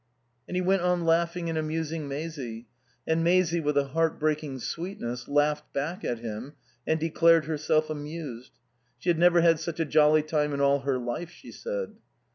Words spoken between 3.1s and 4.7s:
Maisie, with a heart breaking